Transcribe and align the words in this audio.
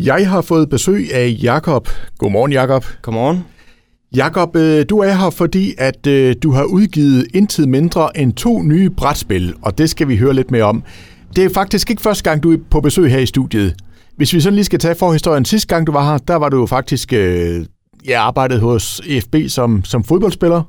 Jeg 0.00 0.30
har 0.30 0.40
fået 0.40 0.70
besøg 0.70 1.14
af 1.14 1.36
Jakob. 1.42 1.88
Godmorgen, 2.18 2.52
Jakob. 2.52 2.84
Godmorgen. 3.02 3.44
Jakob, 4.16 4.56
øh, 4.56 4.84
du 4.88 4.98
er 4.98 5.12
her, 5.12 5.30
fordi 5.30 5.74
at 5.78 6.06
øh, 6.06 6.36
du 6.42 6.52
har 6.52 6.64
udgivet 6.64 7.26
intet 7.34 7.68
mindre 7.68 8.18
end 8.18 8.32
to 8.32 8.62
nye 8.62 8.90
brætspil, 8.90 9.54
og 9.62 9.78
det 9.78 9.90
skal 9.90 10.08
vi 10.08 10.16
høre 10.16 10.34
lidt 10.34 10.50
mere 10.50 10.64
om. 10.64 10.82
Det 11.36 11.44
er 11.44 11.48
faktisk 11.54 11.90
ikke 11.90 12.02
første 12.02 12.30
gang, 12.30 12.42
du 12.42 12.52
er 12.52 12.56
på 12.70 12.80
besøg 12.80 13.10
her 13.10 13.18
i 13.18 13.26
studiet. 13.26 13.74
Hvis 14.16 14.32
vi 14.32 14.40
sådan 14.40 14.54
lige 14.54 14.64
skal 14.64 14.78
tage 14.78 14.94
forhistorien, 14.94 15.44
sidste 15.44 15.68
gang 15.74 15.86
du 15.86 15.92
var 15.92 16.10
her, 16.10 16.18
der 16.18 16.34
var 16.34 16.48
du 16.48 16.58
jo 16.58 16.66
faktisk 16.66 17.12
øh, 17.12 17.66
ja, 18.08 18.20
arbejdet 18.20 18.60
hos 18.60 19.00
EFB 19.06 19.36
som, 19.48 19.84
som 19.84 20.04
fodboldspiller. 20.04 20.62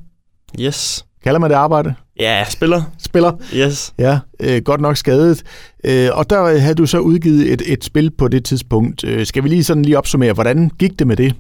Yes. 0.60 1.06
Kalder 1.24 1.40
man 1.40 1.50
det 1.50 1.56
arbejde? 1.56 1.94
Ja, 2.20 2.46
spiller. 2.50 2.82
Spiller? 2.98 3.32
Yes. 3.56 3.94
Ja, 3.98 4.20
øh, 4.40 4.62
godt 4.62 4.82
nok 4.82 4.98
skadet. 4.98 5.44
Øh, 5.84 6.10
og 6.14 6.30
der 6.30 6.60
havde 6.60 6.76
du 6.76 6.86
så 6.86 7.00
udgivet 7.00 7.54
et, 7.54 7.62
et 7.66 7.84
spil 7.84 8.12
på 8.12 8.28
det 8.28 8.46
tidspunkt. 8.46 9.04
Øh, 9.04 9.26
skal 9.26 9.44
vi 9.44 9.50
lige 9.50 9.64
sådan 9.64 9.84
lige 9.84 9.98
opsummere, 9.98 10.34
hvordan 10.34 10.72
gik 10.80 11.00
det 11.00 11.08
med 11.08 11.16
det? 11.16 11.36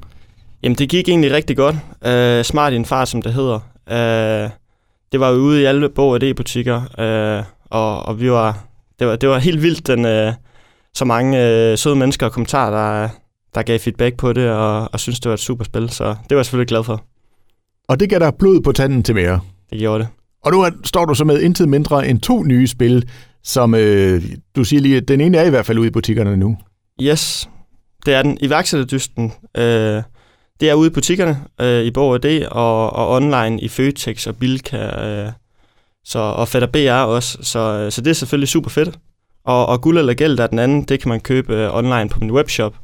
Jamen, 0.64 0.78
det 0.78 0.90
gik 0.90 1.10
egentlig 1.10 1.32
rigtig 1.32 1.58
godt. 1.58 1.76
Uh, 1.76 2.46
smart 2.46 2.74
i 2.74 2.76
en 2.76 2.86
fart, 2.86 3.10
som 3.10 3.22
det 3.22 3.34
hedder. 3.34 3.60
Uh, 3.92 4.52
det 5.12 5.20
var 5.20 5.30
jo 5.30 5.36
ude 5.36 5.62
i 5.62 5.66
alle 5.66 5.90
bog- 5.90 6.12
og 6.12 6.22
butikker 6.36 6.78
uh, 6.78 7.46
og, 7.70 8.06
og 8.06 8.22
vi 8.22 8.32
var, 8.32 8.64
det 9.00 9.08
var, 9.08 9.16
det 9.16 9.30
var 9.30 9.40
helt 9.40 9.62
vildt, 9.62 9.88
den, 9.88 10.28
uh, 10.28 10.34
så 10.94 11.06
mange 11.06 11.38
uh, 11.38 11.78
søde 11.78 11.96
mennesker 11.96 12.26
og 12.26 12.32
kommentarer, 12.32 12.72
der, 12.72 13.10
der 13.56 13.62
gav 13.62 13.80
feedback 13.80 14.18
på 14.18 14.34
det, 14.34 14.50
og, 14.50 14.90
og 14.94 15.00
synes 15.00 15.20
det 15.20 15.30
var 15.30 15.34
et 15.34 15.40
super 15.40 15.64
spil, 15.64 15.90
så 15.90 16.04
det 16.04 16.36
var 16.36 16.38
jeg 16.38 16.46
selvfølgelig 16.46 16.68
glad 16.68 16.84
for. 16.84 17.04
Og 17.88 18.00
det 18.00 18.10
gav 18.10 18.20
dig 18.20 18.34
blod 18.40 18.62
på 18.62 18.72
tanden 18.72 19.04
til 19.04 19.16
mere? 19.16 19.40
Det 19.70 19.80
gjorde 19.80 20.00
det. 20.00 20.19
Og 20.44 20.52
nu 20.52 20.66
står 20.86 21.06
du 21.06 21.14
så 21.14 21.24
med 21.24 21.42
intet 21.42 21.70
mindre 21.70 22.08
end 22.08 22.22
to 22.22 22.44
nye 22.44 22.68
spil, 22.68 23.10
som 23.44 23.76
øh, 23.76 24.24
du 24.56 24.64
siger 24.64 24.82
lige, 24.82 25.02
den 25.02 25.22
ene 25.22 25.38
er 25.38 25.44
i 25.44 25.50
hvert 25.50 25.66
fald 25.66 25.80
ude 25.80 25.88
i 25.88 25.92
butikkerne 25.92 26.38
nu. 26.38 26.58
Yes, 27.02 27.50
det 28.06 28.14
er 28.14 28.22
den. 28.22 28.38
Iværksætterdysten, 28.42 29.34
øh, 29.58 30.04
det 30.60 30.70
er 30.70 30.74
ude 30.74 30.88
i 30.88 30.94
butikkerne 30.94 31.38
øh, 31.62 31.84
i 31.84 31.92
Borg 31.92 32.24
D 32.24 32.48
og, 32.52 32.94
og 32.94 33.10
online 33.10 33.62
i 33.62 33.68
Føtex 33.68 34.28
og 34.28 34.36
Bilka 34.36 34.78
øh, 34.78 35.32
så, 36.04 36.20
og 36.20 36.48
Fætter 36.48 36.68
BR 36.68 37.06
også. 37.06 37.38
Så, 37.42 37.60
øh, 37.60 37.92
så 37.92 38.02
det 38.02 38.10
er 38.10 38.14
selvfølgelig 38.14 38.48
super 38.48 38.70
fedt. 38.70 39.00
Og, 39.46 39.66
og 39.66 39.82
Guld 39.82 39.98
eller 39.98 40.14
Gæld, 40.14 40.40
er 40.40 40.48
den 40.48 40.60
anden, 40.60 40.84
det 40.84 41.00
kan 41.00 41.10
man 41.10 41.20
købe 41.20 41.56
øh, 41.56 41.76
online 41.76 42.10
på 42.10 42.20
min 42.20 42.32
webshop, 42.32 42.76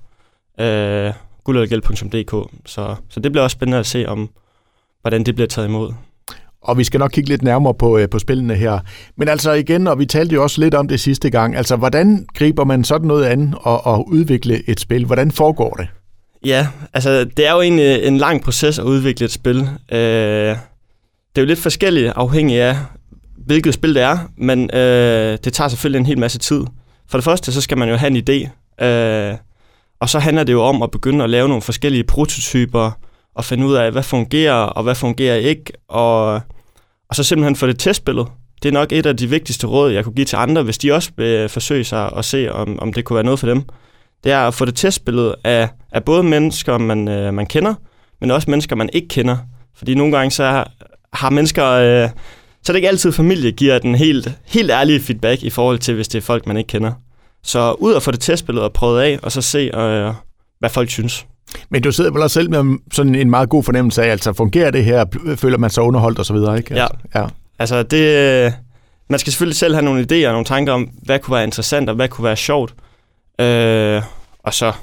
øh, 0.59 1.13
guldellergæld.dk. 1.43 2.51
Så, 2.65 2.95
så 3.09 3.19
det 3.19 3.31
bliver 3.31 3.43
også 3.43 3.55
spændende 3.55 3.77
at 3.77 3.85
se, 3.85 4.05
om 4.07 4.29
hvordan 5.01 5.23
det 5.23 5.35
bliver 5.35 5.47
taget 5.47 5.67
imod. 5.67 5.93
Og 6.65 6.77
vi 6.77 6.83
skal 6.83 6.99
nok 6.99 7.11
kigge 7.11 7.29
lidt 7.29 7.43
nærmere 7.43 7.73
på, 7.73 7.97
øh, 7.97 8.09
på 8.09 8.19
spillene 8.19 8.55
her. 8.55 8.79
Men 9.17 9.27
altså 9.27 9.51
igen, 9.51 9.87
og 9.87 9.99
vi 9.99 10.05
talte 10.05 10.35
jo 10.35 10.43
også 10.43 10.61
lidt 10.61 10.73
om 10.73 10.87
det 10.87 10.99
sidste 10.99 11.29
gang, 11.29 11.55
altså 11.55 11.75
hvordan 11.75 12.25
griber 12.33 12.63
man 12.63 12.83
sådan 12.83 13.07
noget 13.07 13.25
an 13.25 13.53
og, 13.61 13.85
og 13.85 14.09
udvikle 14.09 14.69
et 14.69 14.79
spil? 14.79 15.05
Hvordan 15.05 15.31
foregår 15.31 15.73
det? 15.73 15.87
Ja, 16.45 16.67
altså 16.93 17.23
det 17.37 17.47
er 17.47 17.51
jo 17.51 17.61
egentlig 17.61 17.99
øh, 18.01 18.07
en 18.07 18.17
lang 18.17 18.41
proces 18.41 18.79
at 18.79 18.85
udvikle 18.85 19.25
et 19.25 19.31
spil. 19.31 19.57
Øh, 19.91 20.55
det 21.35 21.41
er 21.41 21.41
jo 21.41 21.45
lidt 21.45 21.59
forskelligt 21.59 22.13
afhængig 22.15 22.61
af, 22.61 22.77
hvilket 23.45 23.73
spil 23.73 23.95
det 23.95 24.01
er, 24.01 24.17
men 24.37 24.75
øh, 24.75 25.37
det 25.43 25.53
tager 25.53 25.67
selvfølgelig 25.67 25.99
en 25.99 26.05
hel 26.05 26.19
masse 26.19 26.39
tid. 26.39 26.61
For 27.09 27.17
det 27.17 27.25
første, 27.25 27.51
så 27.51 27.61
skal 27.61 27.77
man 27.77 27.89
jo 27.89 27.95
have 27.95 28.17
en 28.17 28.23
idé, 28.29 28.49
øh, 28.85 29.35
og 29.99 30.09
så 30.09 30.19
handler 30.19 30.43
det 30.43 30.53
jo 30.53 30.61
om 30.61 30.81
at 30.81 30.91
begynde 30.91 31.23
at 31.23 31.29
lave 31.29 31.47
nogle 31.47 31.61
forskellige 31.61 32.03
prototyper, 32.03 32.91
og 33.35 33.45
finde 33.45 33.65
ud 33.65 33.73
af, 33.73 33.91
hvad 33.91 34.03
fungerer, 34.03 34.53
og 34.53 34.83
hvad 34.83 34.95
fungerer 34.95 35.35
ikke, 35.35 35.73
og, 35.89 36.41
og 37.09 37.15
så 37.15 37.23
simpelthen 37.23 37.55
få 37.55 37.67
det 37.67 37.79
testbillede. 37.79 38.27
Det 38.63 38.69
er 38.69 38.73
nok 38.73 38.91
et 38.91 39.05
af 39.05 39.17
de 39.17 39.29
vigtigste 39.29 39.67
råd, 39.67 39.91
jeg 39.91 40.03
kunne 40.03 40.15
give 40.15 40.25
til 40.25 40.35
andre, 40.35 40.63
hvis 40.63 40.77
de 40.77 40.93
også 40.93 41.11
vil 41.17 41.25
øh, 41.25 41.49
forsøge 41.49 41.83
sig 41.83 42.11
at 42.17 42.25
se, 42.25 42.51
om, 42.51 42.79
om 42.79 42.93
det 42.93 43.05
kunne 43.05 43.15
være 43.15 43.23
noget 43.23 43.39
for 43.39 43.47
dem 43.47 43.65
det 44.25 44.31
er 44.31 44.39
at 44.39 44.53
få 44.53 44.65
det 44.65 44.75
testbillede 44.75 45.35
af, 45.43 45.69
af 45.91 46.03
både 46.03 46.23
mennesker, 46.23 46.77
man, 46.77 47.07
øh, 47.07 47.33
man 47.33 47.45
kender, 47.45 47.73
men 48.21 48.31
også 48.31 48.49
mennesker, 48.49 48.75
man 48.75 48.89
ikke 48.93 49.07
kender. 49.07 49.37
Fordi 49.77 49.95
nogle 49.95 50.17
gange 50.17 50.31
så 50.31 50.63
har 51.13 51.29
mennesker... 51.29 51.65
Øh, 51.65 52.09
så 52.63 52.71
er 52.71 52.73
det 52.73 52.75
ikke 52.75 52.87
altid, 52.87 53.11
familie 53.11 53.51
giver 53.51 53.79
den 53.79 53.95
helt, 53.95 54.31
helt 54.45 54.71
ærlige 54.71 54.99
feedback 54.99 55.43
i 55.43 55.49
forhold 55.49 55.79
til, 55.79 55.95
hvis 55.95 56.07
det 56.07 56.17
er 56.17 56.21
folk, 56.21 56.47
man 56.47 56.57
ikke 56.57 56.67
kender. 56.67 56.91
Så 57.43 57.71
ud 57.71 57.93
og 57.93 58.01
få 58.03 58.11
det 58.11 58.19
testbillede 58.19 58.65
og 58.65 58.73
prøvet 58.73 59.01
af, 59.01 59.19
og 59.21 59.31
så 59.31 59.41
se, 59.41 59.59
øh, 59.59 60.13
hvad 60.59 60.69
folk 60.69 60.89
synes. 60.89 61.25
Men 61.69 61.81
du 61.81 61.91
sidder 61.91 62.11
vel 62.11 62.21
også 62.21 62.33
selv 62.33 62.49
med 62.49 62.77
sådan 62.91 63.15
en 63.15 63.29
meget 63.29 63.49
god 63.49 63.63
fornemmelse 63.63 64.03
af, 64.03 64.11
altså 64.11 64.33
fungerer 64.33 64.71
det 64.71 64.85
her, 64.85 65.05
føler 65.35 65.57
man 65.57 65.69
sig 65.69 65.83
underholdt 65.83 66.19
og 66.19 66.25
så 66.25 66.33
videre, 66.33 66.57
ikke? 66.57 66.73
Altså, 66.73 66.97
ja. 67.15 67.21
ja. 67.21 67.27
Altså 67.59 67.83
det, 67.83 68.53
man 69.09 69.19
skal 69.19 69.33
selvfølgelig 69.33 69.57
selv 69.57 69.73
have 69.73 69.85
nogle 69.85 70.01
idéer 70.01 70.27
og 70.27 70.31
nogle 70.31 70.45
tanker 70.45 70.73
om, 70.73 70.89
hvad 71.03 71.19
kunne 71.19 71.35
være 71.35 71.43
interessant 71.43 71.89
og 71.89 71.95
hvad 71.95 72.09
kunne 72.09 72.25
være 72.25 72.35
sjovt. 72.35 72.73
Øh, 73.39 74.01
og 74.43 74.53
så 74.53 74.73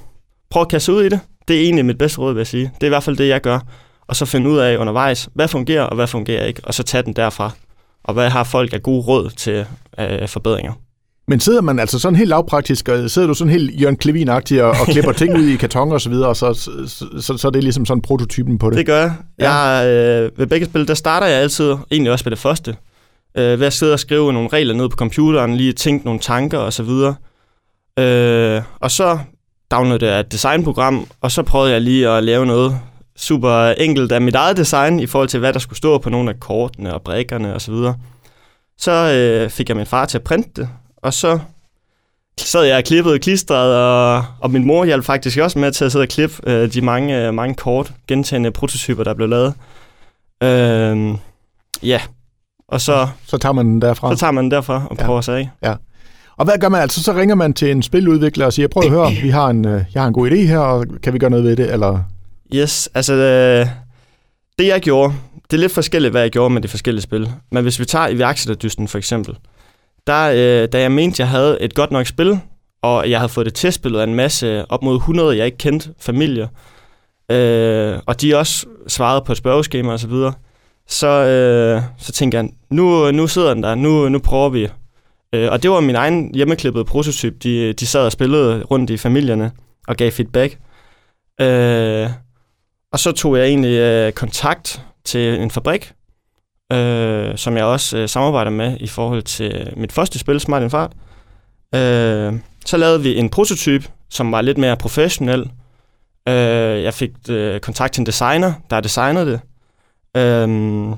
prøv 0.50 0.62
at 0.62 0.68
kaste 0.68 0.92
ud 0.92 1.02
i 1.02 1.08
det. 1.08 1.20
Det 1.48 1.56
er 1.56 1.60
egentlig 1.60 1.84
mit 1.84 1.98
bedste 1.98 2.18
råd, 2.18 2.32
vil 2.32 2.40
jeg 2.40 2.46
sige. 2.46 2.70
Det 2.74 2.82
er 2.82 2.86
i 2.86 2.88
hvert 2.88 3.02
fald 3.02 3.16
det, 3.16 3.28
jeg 3.28 3.40
gør. 3.40 3.58
Og 4.06 4.16
så 4.16 4.26
finde 4.26 4.50
ud 4.50 4.58
af 4.58 4.76
undervejs, 4.76 5.28
hvad 5.34 5.48
fungerer 5.48 5.82
og 5.82 5.94
hvad 5.94 6.06
fungerer 6.06 6.44
ikke, 6.44 6.60
og 6.64 6.74
så 6.74 6.82
tage 6.82 7.02
den 7.02 7.12
derfra. 7.12 7.50
Og 8.04 8.14
hvad 8.14 8.30
har 8.30 8.44
folk 8.44 8.72
af 8.72 8.82
gode 8.82 9.02
råd 9.02 9.30
til 9.30 9.66
øh, 9.98 10.28
forbedringer. 10.28 10.72
Men 11.28 11.40
sidder 11.40 11.60
man 11.60 11.78
altså 11.78 11.98
sådan 11.98 12.16
helt 12.16 12.28
lavpraktisk, 12.28 12.88
og 12.88 13.10
sidder 13.10 13.28
du 13.28 13.34
sådan 13.34 13.52
helt 13.52 13.80
Jørgen 13.80 13.96
klevin 13.96 14.28
og, 14.28 14.42
og 14.80 14.86
klipper 14.86 15.12
ting 15.12 15.38
ud 15.38 15.46
i 15.46 15.56
kartoner 15.56 15.94
og 15.94 16.00
så 16.00 16.10
videre, 16.10 16.28
og 16.28 16.36
så, 16.36 16.54
så, 16.54 17.06
så, 17.20 17.36
så 17.36 17.48
er 17.48 17.50
det 17.50 17.62
ligesom 17.62 17.86
sådan 17.86 18.02
prototypen 18.02 18.58
på 18.58 18.70
det? 18.70 18.78
Det 18.78 18.86
gør 18.86 19.00
jeg. 19.00 19.12
Ja. 19.38 19.52
jeg 19.52 19.88
øh, 19.88 20.38
ved 20.38 20.46
begge 20.46 20.66
spil, 20.66 20.88
der 20.88 20.94
starter 20.94 21.26
jeg 21.26 21.40
altid, 21.40 21.74
egentlig 21.90 22.12
også 22.12 22.22
med 22.26 22.30
det 22.30 22.38
første, 22.38 22.76
øh, 23.38 23.60
ved 23.60 23.66
at 23.66 23.72
sidde 23.72 23.92
og 23.92 24.00
skrive 24.00 24.32
nogle 24.32 24.48
regler 24.48 24.74
ned 24.74 24.88
på 24.88 24.96
computeren, 24.96 25.56
lige 25.56 25.72
tænke 25.72 26.04
nogle 26.04 26.20
tanker 26.20 26.58
og 26.58 26.72
så 26.72 26.82
videre. 26.82 27.14
Øh, 27.98 28.62
og 28.80 28.90
så 28.90 29.18
downloadede 29.70 30.10
jeg 30.10 30.20
et 30.20 30.32
designprogram, 30.32 31.06
og 31.20 31.30
så 31.30 31.42
prøvede 31.42 31.72
jeg 31.72 31.80
lige 31.80 32.08
at 32.08 32.24
lave 32.24 32.46
noget 32.46 32.76
super 33.16 33.68
enkelt 33.68 34.12
af 34.12 34.20
mit 34.20 34.34
eget 34.34 34.56
design 34.56 35.00
i 35.00 35.06
forhold 35.06 35.28
til, 35.28 35.40
hvad 35.40 35.52
der 35.52 35.58
skulle 35.58 35.76
stå 35.76 35.98
på 35.98 36.10
nogle 36.10 36.30
af 36.30 36.40
kortene 36.40 36.94
og 36.94 37.02
brækkerne 37.02 37.54
osv. 37.54 37.60
Så, 37.60 37.72
videre. 37.72 37.94
så 38.78 38.90
øh, 38.92 39.50
fik 39.50 39.68
jeg 39.68 39.76
min 39.76 39.86
far 39.86 40.06
til 40.06 40.18
at 40.18 40.24
printe 40.24 40.50
det, 40.56 40.68
og 41.02 41.14
så 41.14 41.38
sad 42.38 42.64
jeg 42.64 42.76
og 42.76 42.84
klippede 42.84 43.18
klistret, 43.18 43.76
og, 43.76 44.24
og 44.40 44.50
min 44.50 44.66
mor 44.66 44.84
hjalp 44.84 45.04
faktisk 45.04 45.38
også 45.38 45.58
med 45.58 45.72
til 45.72 45.84
at 45.84 45.92
sidde 45.92 46.02
og 46.02 46.08
klippe 46.08 46.36
øh, 46.46 46.72
de 46.72 46.80
mange, 46.80 47.26
øh, 47.26 47.34
mange 47.34 47.54
kort, 47.54 47.92
gentagende 48.08 48.50
prototyper, 48.50 49.04
der 49.04 49.14
blev 49.14 49.28
lavet. 49.28 49.54
Øh, 50.42 51.18
ja, 51.82 52.00
og 52.68 52.80
så... 52.80 53.08
Så 53.26 53.38
tager 53.38 53.52
man 53.52 53.66
den 53.66 53.82
derfra? 53.82 54.16
Så 54.16 54.20
tager 54.20 54.30
man 54.30 54.44
den 54.44 54.50
derfra 54.50 54.86
og 54.90 54.96
prøver 54.96 55.16
ja. 55.16 55.22
sig 55.22 55.38
af. 55.38 55.50
Ja. 55.62 55.74
Og 56.36 56.44
hvad 56.44 56.58
gør 56.60 56.68
man 56.68 56.80
altså? 56.80 57.02
Så 57.02 57.12
ringer 57.12 57.34
man 57.34 57.54
til 57.54 57.70
en 57.70 57.82
spiludvikler 57.82 58.46
og 58.46 58.52
siger, 58.52 58.68
prøv 58.68 58.82
at 58.82 58.90
høre, 58.90 59.10
vi 59.22 59.28
har 59.28 59.48
en, 59.48 59.66
øh, 59.66 59.84
jeg 59.94 60.02
har 60.02 60.06
en 60.06 60.14
god 60.14 60.30
idé 60.30 60.36
her, 60.36 60.58
og 60.58 60.86
kan 61.02 61.12
vi 61.12 61.18
gøre 61.18 61.30
noget 61.30 61.44
ved 61.44 61.56
det? 61.56 61.72
Eller? 61.72 62.02
Yes, 62.54 62.88
altså 62.94 63.14
øh, 63.14 63.66
det 64.58 64.66
jeg 64.66 64.80
gjorde, 64.80 65.14
det 65.50 65.56
er 65.56 65.60
lidt 65.60 65.72
forskelligt, 65.72 66.10
hvad 66.10 66.22
jeg 66.22 66.30
gjorde 66.30 66.54
med 66.54 66.62
de 66.62 66.68
forskellige 66.68 67.02
spil. 67.02 67.30
Men 67.50 67.62
hvis 67.62 67.80
vi 67.80 67.84
tager 67.84 68.08
iværksætterdysten 68.08 68.88
for 68.88 68.98
eksempel, 68.98 69.36
der, 70.06 70.30
øh, 70.62 70.68
da 70.68 70.80
jeg 70.80 70.92
mente, 70.92 71.20
jeg 71.20 71.28
havde 71.28 71.58
et 71.60 71.74
godt 71.74 71.90
nok 71.90 72.06
spil, 72.06 72.40
og 72.82 73.10
jeg 73.10 73.18
havde 73.18 73.28
fået 73.28 73.46
det 73.46 73.54
testspillet 73.54 74.00
af 74.00 74.04
en 74.04 74.14
masse, 74.14 74.70
op 74.70 74.82
mod 74.82 74.96
100, 74.96 75.36
jeg 75.36 75.46
ikke 75.46 75.58
kendte, 75.58 75.90
familier, 75.98 76.48
øh, 77.30 77.98
og 78.06 78.20
de 78.20 78.36
også 78.36 78.66
svarede 78.88 79.24
på 79.26 79.32
et 79.32 79.38
spørgeskema 79.38 79.92
og 79.92 80.00
så 80.00 80.08
videre, 80.08 80.32
så, 80.88 81.08
øh, 81.08 81.82
så 81.98 82.12
tænkte 82.12 82.38
jeg, 82.38 82.48
nu, 82.70 83.10
nu 83.10 83.26
sidder 83.26 83.54
den 83.54 83.62
der, 83.62 83.74
nu, 83.74 84.08
nu 84.08 84.18
prøver 84.18 84.48
vi 84.48 84.68
Øh, 85.34 85.52
og 85.52 85.62
det 85.62 85.70
var 85.70 85.80
min 85.80 85.96
egen 85.96 86.34
hjemmeklippede 86.34 86.84
prototyp. 86.84 87.42
De, 87.42 87.72
de 87.72 87.86
sad 87.86 88.04
og 88.04 88.12
spillede 88.12 88.62
rundt 88.62 88.90
i 88.90 88.96
familierne 88.96 89.52
og 89.88 89.96
gav 89.96 90.10
feedback. 90.10 90.58
Øh, 91.40 92.10
og 92.92 92.98
så 92.98 93.12
tog 93.12 93.36
jeg 93.36 93.46
egentlig 93.46 93.78
øh, 93.78 94.12
kontakt 94.12 94.82
til 95.04 95.40
en 95.40 95.50
fabrik, 95.50 95.92
øh, 96.72 97.38
som 97.38 97.56
jeg 97.56 97.64
også 97.64 97.98
øh, 97.98 98.08
samarbejder 98.08 98.50
med 98.50 98.76
i 98.80 98.86
forhold 98.86 99.22
til 99.22 99.54
øh, 99.54 99.78
mit 99.78 99.92
første 99.92 100.18
spil, 100.18 100.40
Smart 100.40 100.70
Fart. 100.70 100.92
Øh, 101.74 102.34
så 102.66 102.76
lavede 102.76 103.02
vi 103.02 103.18
en 103.18 103.30
prototype, 103.30 103.88
som 104.10 104.32
var 104.32 104.40
lidt 104.40 104.58
mere 104.58 104.76
professionel. 104.76 105.50
Øh, 106.28 106.82
jeg 106.82 106.94
fik 106.94 107.10
øh, 107.28 107.60
kontakt 107.60 107.94
til 107.94 108.00
en 108.00 108.06
designer, 108.06 108.52
der 108.70 108.80
designede 108.80 109.26
det. 109.26 109.40
Øh, 110.16 110.88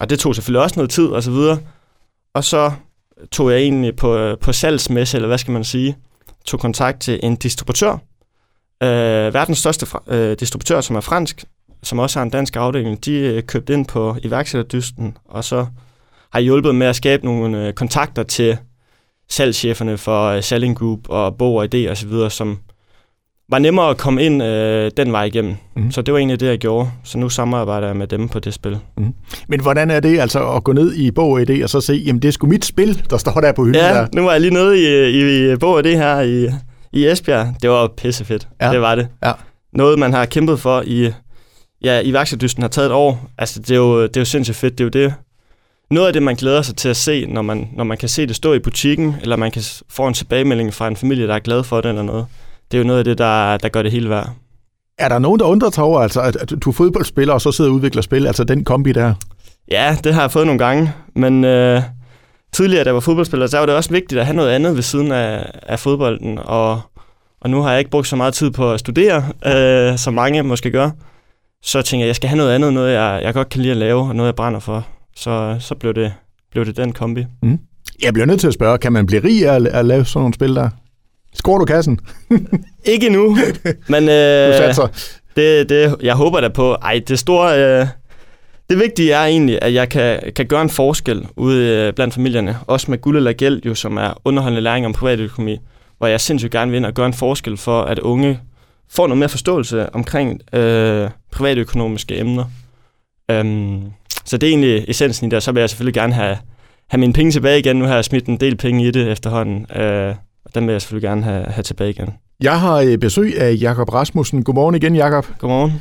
og 0.00 0.10
det 0.10 0.18
tog 0.18 0.34
selvfølgelig 0.34 0.62
også 0.62 0.76
noget 0.76 0.90
tid 0.90 1.06
og 1.06 1.22
så 1.22 1.30
videre. 1.30 1.58
Og 2.34 2.44
så 2.44 2.72
tog 3.32 3.50
jeg 3.52 3.60
egentlig 3.60 3.96
på, 3.96 4.16
øh, 4.16 4.38
på 4.38 4.52
salgsmesse, 4.52 5.16
eller 5.16 5.28
hvad 5.28 5.38
skal 5.38 5.52
man 5.52 5.64
sige, 5.64 5.96
tog 6.44 6.60
kontakt 6.60 7.00
til 7.00 7.20
en 7.22 7.36
distributør, 7.36 7.92
øh, 8.82 9.34
verdens 9.34 9.58
største 9.58 9.86
øh, 10.06 10.36
distributør, 10.40 10.80
som 10.80 10.96
er 10.96 11.00
fransk, 11.00 11.44
som 11.82 11.98
også 11.98 12.18
har 12.18 12.24
en 12.24 12.30
dansk 12.30 12.56
afdeling, 12.56 13.04
de 13.04 13.12
øh, 13.12 13.42
købte 13.42 13.72
ind 13.72 13.86
på 13.86 14.16
iværksætterdysten, 14.22 15.16
og 15.24 15.44
så 15.44 15.66
har 16.32 16.40
hjulpet 16.40 16.74
med 16.74 16.86
at 16.86 16.96
skabe 16.96 17.24
nogle 17.24 17.66
øh, 17.66 17.72
kontakter 17.72 18.22
til 18.22 18.58
salgscheferne 19.30 19.98
for 19.98 20.26
øh, 20.26 20.42
Selling 20.42 20.78
Group 20.78 20.98
og 21.08 21.36
Bog 21.36 21.54
og 21.54 21.68
Idé 21.74 21.90
osv., 21.90 22.30
som 22.30 22.58
var 23.48 23.58
nemmere 23.58 23.90
at 23.90 23.98
komme 23.98 24.22
ind 24.22 24.42
øh, 24.42 24.90
den 24.96 25.12
vej 25.12 25.24
igennem. 25.24 25.54
Mm. 25.76 25.90
Så 25.90 26.02
det 26.02 26.14
var 26.14 26.18
egentlig 26.18 26.40
det, 26.40 26.46
jeg 26.46 26.58
gjorde. 26.58 26.90
Så 27.04 27.18
nu 27.18 27.28
samarbejder 27.28 27.86
jeg 27.86 27.96
med 27.96 28.06
dem 28.06 28.28
på 28.28 28.38
det 28.38 28.54
spil. 28.54 28.78
Mm. 28.98 29.14
Men 29.48 29.60
hvordan 29.60 29.90
er 29.90 30.00
det 30.00 30.20
altså 30.20 30.52
at 30.52 30.64
gå 30.64 30.72
ned 30.72 30.94
i 30.94 31.10
Bog 31.10 31.30
og 31.30 31.40
Idé 31.40 31.62
og 31.62 31.70
så 31.70 31.80
se, 31.80 31.92
jamen 32.06 32.22
det 32.22 32.28
er 32.28 32.32
sgu 32.32 32.46
mit 32.46 32.64
spil, 32.64 33.02
der 33.10 33.16
står 33.16 33.32
der 33.32 33.52
på 33.52 33.64
hylden 33.64 33.80
ja, 33.80 33.94
der? 33.94 34.06
nu 34.14 34.22
var 34.22 34.32
jeg 34.32 34.40
lige 34.40 34.54
nede 34.54 34.78
i, 34.78 35.10
i, 35.10 35.52
i 35.52 35.56
Bog 35.56 35.74
og 35.74 35.80
Idé 35.80 35.88
her 35.88 36.20
i, 36.20 36.48
i 36.92 37.06
Esbjerg, 37.06 37.54
det 37.62 37.70
var 37.70 37.88
pissefedt. 37.96 38.48
Ja. 38.60 38.72
Det 38.72 38.80
var 38.80 38.94
det. 38.94 39.08
Ja. 39.24 39.32
Noget, 39.72 39.98
man 39.98 40.12
har 40.12 40.26
kæmpet 40.26 40.60
for 40.60 40.82
i, 40.86 41.10
ja, 41.84 42.00
iværksætterdysten 42.00 42.62
har 42.62 42.68
taget 42.68 42.86
et 42.86 42.92
år. 42.92 43.30
Altså, 43.38 43.60
det 43.60 43.70
er, 43.70 43.76
jo, 43.76 44.02
det 44.02 44.16
er 44.16 44.20
jo 44.20 44.24
sindssygt 44.24 44.56
fedt. 44.56 44.78
Det 44.78 44.84
er 44.84 45.00
jo 45.00 45.06
det. 45.06 45.14
Noget 45.90 46.06
af 46.06 46.12
det, 46.12 46.22
man 46.22 46.34
glæder 46.34 46.62
sig 46.62 46.76
til 46.76 46.88
at 46.88 46.96
se, 46.96 47.26
når 47.26 47.42
man, 47.42 47.68
når 47.72 47.84
man 47.84 47.98
kan 47.98 48.08
se 48.08 48.26
det 48.26 48.36
stå 48.36 48.52
i 48.52 48.58
butikken, 48.58 49.16
eller 49.22 49.36
man 49.36 49.50
kan 49.50 49.62
få 49.88 50.06
en 50.06 50.14
tilbagemelding 50.14 50.74
fra 50.74 50.88
en 50.88 50.96
familie, 50.96 51.26
der 51.26 51.34
er 51.34 51.38
glad 51.38 51.64
for 51.64 51.80
det 51.80 51.88
eller 51.88 52.02
noget. 52.02 52.26
Det 52.70 52.76
er 52.76 52.82
jo 52.82 52.86
noget 52.86 52.98
af 52.98 53.04
det, 53.04 53.18
der, 53.18 53.56
der 53.56 53.68
gør 53.68 53.82
det 53.82 53.92
hele 53.92 54.10
værd. 54.10 54.30
Er 54.98 55.08
der 55.08 55.18
nogen, 55.18 55.40
der 55.40 55.46
undrer 55.46 55.70
sig 55.70 55.84
over, 55.84 56.00
altså, 56.00 56.20
at, 56.20 56.36
at 56.36 56.50
du 56.64 56.70
er 56.70 56.74
fodboldspiller, 56.74 57.34
og 57.34 57.40
så 57.40 57.52
sidder 57.52 57.70
og 57.70 57.74
udvikler 57.76 58.02
spil, 58.02 58.26
altså 58.26 58.44
den 58.44 58.64
kombi 58.64 58.92
der? 58.92 59.14
Ja, 59.70 59.96
det 60.04 60.14
har 60.14 60.20
jeg 60.20 60.30
fået 60.30 60.46
nogle 60.46 60.58
gange, 60.58 60.92
men 61.16 61.44
øh, 61.44 61.82
tidligere, 62.52 62.84
da 62.84 62.88
jeg 62.88 62.94
var 62.94 63.00
fodboldspiller, 63.00 63.46
så 63.46 63.58
var 63.58 63.66
det 63.66 63.74
også 63.74 63.90
vigtigt 63.90 64.20
at 64.20 64.26
have 64.26 64.36
noget 64.36 64.50
andet 64.50 64.74
ved 64.76 64.82
siden 64.82 65.12
af, 65.12 65.50
af 65.62 65.78
fodbolden, 65.78 66.38
og, 66.44 66.80
og 67.40 67.50
nu 67.50 67.62
har 67.62 67.70
jeg 67.70 67.78
ikke 67.78 67.90
brugt 67.90 68.08
så 68.08 68.16
meget 68.16 68.34
tid 68.34 68.50
på 68.50 68.72
at 68.72 68.80
studere, 68.80 69.24
øh, 69.46 69.98
som 69.98 70.14
mange 70.14 70.42
måske 70.42 70.70
gør. 70.70 70.90
Så 71.62 71.82
tænker 71.82 72.04
jeg, 72.04 72.08
jeg 72.08 72.16
skal 72.16 72.28
have 72.28 72.36
noget 72.36 72.54
andet, 72.54 72.72
noget 72.72 72.94
jeg, 72.94 73.20
jeg 73.22 73.34
godt 73.34 73.48
kan 73.48 73.60
lide 73.60 73.70
at 73.70 73.76
lave, 73.76 74.00
og 74.00 74.16
noget 74.16 74.26
jeg 74.26 74.34
brænder 74.34 74.60
for. 74.60 74.86
Så, 75.16 75.56
så 75.60 75.74
blev, 75.74 75.94
det, 75.94 76.12
blev 76.50 76.64
det 76.66 76.76
den 76.76 76.92
kombi. 76.92 77.24
Jeg 78.02 78.12
bliver 78.12 78.26
nødt 78.26 78.40
til 78.40 78.46
at 78.46 78.54
spørge, 78.54 78.78
kan 78.78 78.92
man 78.92 79.06
blive 79.06 79.24
rig 79.24 79.48
af 79.48 79.54
at, 79.54 79.66
at 79.66 79.84
lave 79.84 80.04
sådan 80.04 80.20
nogle 80.20 80.34
spil 80.34 80.54
der? 80.54 80.70
Skår 81.34 81.58
du 81.58 81.64
kassen? 81.64 82.00
Ikke 82.84 83.06
endnu, 83.06 83.36
men 83.88 84.02
Du 84.04 84.10
øh, 84.10 84.54
satser. 84.56 84.86
det, 85.36 85.68
det, 85.68 85.96
jeg 86.02 86.14
håber 86.14 86.40
da 86.40 86.48
på. 86.48 86.72
Ej, 86.72 87.00
det 87.08 87.18
store... 87.18 87.80
Øh, 87.80 87.86
det 88.70 88.78
vigtige 88.80 89.12
er 89.12 89.24
egentlig, 89.24 89.58
at 89.62 89.74
jeg 89.74 89.88
kan, 89.88 90.20
kan 90.36 90.46
gøre 90.46 90.62
en 90.62 90.70
forskel 90.70 91.26
ude 91.36 91.68
øh, 91.68 91.92
blandt 91.92 92.14
familierne. 92.14 92.56
Også 92.66 92.90
med 92.90 92.98
guld 92.98 93.16
eller 93.16 93.32
gæld, 93.32 93.60
jo, 93.66 93.74
som 93.74 93.96
er 93.96 94.20
underholdende 94.24 94.60
læring 94.60 94.86
om 94.86 94.92
privatøkonomi. 94.92 95.58
Hvor 95.98 96.06
jeg 96.06 96.20
sindssygt 96.20 96.52
gerne 96.52 96.70
vil 96.70 96.76
ind 96.76 96.86
og 96.86 96.94
gøre 96.94 97.06
en 97.06 97.14
forskel 97.14 97.56
for, 97.56 97.82
at 97.82 97.98
unge 97.98 98.40
får 98.92 99.06
noget 99.06 99.18
mere 99.18 99.28
forståelse 99.28 99.94
omkring 99.94 100.54
øh, 100.54 101.10
privatøkonomiske 101.32 102.18
emner. 102.18 102.44
Um, 103.40 103.92
så 104.24 104.36
det 104.36 104.46
er 104.46 104.50
egentlig 104.50 104.84
essensen 104.88 105.26
i 105.26 105.30
det, 105.30 105.36
og 105.36 105.42
så 105.42 105.52
vil 105.52 105.60
jeg 105.60 105.70
selvfølgelig 105.70 105.94
gerne 105.94 106.12
have, 106.12 106.36
have 106.88 107.00
mine 107.00 107.12
penge 107.12 107.32
tilbage 107.32 107.58
igen. 107.58 107.76
Nu 107.76 107.84
har 107.84 107.94
jeg 107.94 108.04
smidt 108.04 108.26
en 108.26 108.36
del 108.36 108.56
penge 108.56 108.88
i 108.88 108.90
det 108.90 109.12
efterhånden, 109.12 109.66
øh, 109.76 110.14
og 110.44 110.54
dem 110.54 110.66
vil 110.66 110.72
jeg 110.72 110.80
selvfølgelig 110.80 111.08
gerne 111.08 111.22
have, 111.22 111.44
have 111.44 111.62
tilbage 111.62 111.90
igen. 111.90 112.08
Jeg 112.42 112.60
har 112.60 112.76
øh, 112.76 112.98
besøg 112.98 113.38
af 113.40 113.56
Jakob 113.60 113.88
Rasmussen. 113.92 114.44
Godmorgen 114.44 114.74
igen, 114.74 114.94
Jakob. 114.94 115.26
Godmorgen. 115.38 115.72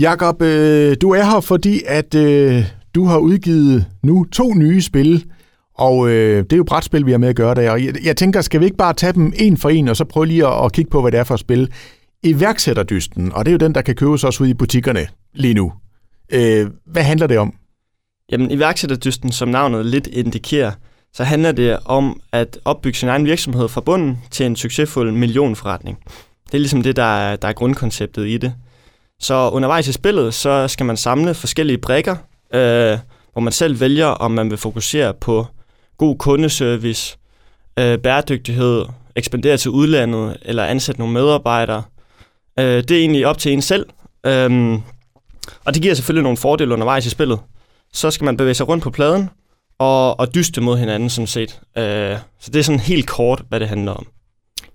Jakob, 0.00 0.42
øh, 0.42 0.96
du 1.00 1.10
er 1.10 1.24
her, 1.24 1.40
fordi 1.40 1.82
at 1.86 2.14
øh, 2.14 2.64
du 2.94 3.04
har 3.04 3.18
udgivet 3.18 3.86
nu 4.02 4.24
to 4.24 4.54
nye 4.54 4.82
spil, 4.82 5.24
og 5.74 6.08
øh, 6.08 6.44
det 6.44 6.52
er 6.52 6.56
jo 6.56 6.64
brætspil, 6.64 7.06
vi 7.06 7.10
har 7.10 7.18
med 7.18 7.28
at 7.28 7.36
gøre 7.36 7.54
der. 7.54 7.70
Og 7.70 7.84
jeg, 7.84 7.94
jeg 8.04 8.16
tænker, 8.16 8.40
skal 8.40 8.60
vi 8.60 8.64
ikke 8.64 8.76
bare 8.76 8.94
tage 8.94 9.12
dem 9.12 9.32
en 9.36 9.56
for 9.56 9.68
en, 9.68 9.88
og 9.88 9.96
så 9.96 10.04
prøve 10.04 10.26
lige 10.26 10.46
at, 10.46 10.64
at 10.64 10.72
kigge 10.72 10.90
på, 10.90 11.00
hvad 11.00 11.12
det 11.12 11.20
er 11.20 11.24
for 11.24 11.34
et 11.34 11.40
spil? 11.40 11.70
Iværksætterdysten, 12.28 13.32
og 13.32 13.44
det 13.44 13.50
er 13.50 13.52
jo 13.52 13.58
den, 13.58 13.74
der 13.74 13.82
kan 13.82 13.94
købes 13.94 14.24
også 14.24 14.42
ude 14.42 14.50
i 14.50 14.54
butikkerne 14.54 15.06
lige 15.34 15.54
nu. 15.54 15.72
Øh, 16.32 16.70
hvad 16.86 17.02
handler 17.02 17.26
det 17.26 17.38
om? 17.38 17.54
Jamen, 18.32 18.50
iværksætterdysten, 18.50 19.32
som 19.32 19.48
navnet 19.48 19.86
lidt 19.86 20.06
indikerer, 20.06 20.72
så 21.12 21.24
handler 21.24 21.52
det 21.52 21.78
om 21.84 22.20
at 22.32 22.58
opbygge 22.64 22.98
sin 22.98 23.08
egen 23.08 23.24
virksomhed 23.24 23.68
fra 23.68 23.80
bunden 23.80 24.18
til 24.30 24.46
en 24.46 24.56
succesfuld 24.56 25.12
millionforretning. 25.12 25.98
Det 26.46 26.54
er 26.54 26.58
ligesom 26.58 26.82
det, 26.82 26.96
der 26.96 27.02
er, 27.02 27.36
der 27.36 27.48
er 27.48 27.52
grundkonceptet 27.52 28.26
i 28.28 28.36
det. 28.36 28.54
Så 29.20 29.50
undervejs 29.50 29.88
i 29.88 29.92
spillet, 29.92 30.34
så 30.34 30.68
skal 30.68 30.86
man 30.86 30.96
samle 30.96 31.34
forskellige 31.34 31.78
brikker, 31.78 32.16
øh, 32.54 32.98
hvor 33.32 33.40
man 33.40 33.52
selv 33.52 33.80
vælger, 33.80 34.06
om 34.06 34.30
man 34.30 34.50
vil 34.50 34.58
fokusere 34.58 35.14
på 35.14 35.46
god 35.98 36.18
kundeservice, 36.18 37.18
øh, 37.78 37.98
bæredygtighed, 37.98 38.84
ekspandere 39.16 39.56
til 39.56 39.70
udlandet 39.70 40.36
eller 40.42 40.64
ansætte 40.64 41.00
nogle 41.00 41.14
medarbejdere. 41.14 41.82
Øh, 42.58 42.64
det 42.64 42.90
er 42.90 42.96
egentlig 43.00 43.26
op 43.26 43.38
til 43.38 43.52
en 43.52 43.62
selv. 43.62 43.86
Øh, 44.26 44.72
og 45.64 45.74
det 45.74 45.82
giver 45.82 45.94
selvfølgelig 45.94 46.22
nogle 46.22 46.36
fordele 46.36 46.72
undervejs 46.72 47.06
i 47.06 47.10
spillet 47.10 47.38
så 47.92 48.10
skal 48.10 48.24
man 48.24 48.36
bevæge 48.36 48.54
sig 48.54 48.68
rundt 48.68 48.84
på 48.84 48.90
pladen 48.90 49.30
og, 49.78 50.20
og 50.20 50.34
dyste 50.34 50.60
mod 50.60 50.78
hinanden, 50.78 51.10
sådan 51.10 51.26
set. 51.26 51.60
Øh, 51.78 52.16
så 52.40 52.50
det 52.50 52.56
er 52.56 52.62
sådan 52.62 52.80
helt 52.80 53.06
kort, 53.06 53.42
hvad 53.48 53.60
det 53.60 53.68
handler 53.68 53.92
om. 53.92 54.06